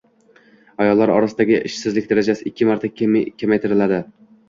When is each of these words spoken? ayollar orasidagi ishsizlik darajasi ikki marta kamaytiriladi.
ayollar 0.85 1.13
orasidagi 1.17 1.57
ishsizlik 1.71 2.09
darajasi 2.15 2.51
ikki 2.53 2.71
marta 2.73 2.95
kamaytiriladi. 3.07 4.05